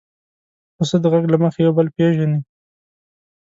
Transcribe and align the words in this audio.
پسه 0.75 0.95
د 1.03 1.05
غږ 1.13 1.25
له 1.33 1.37
مخې 1.43 1.59
یو 1.65 1.71
بل 1.77 1.87
پېژني. 1.95 2.39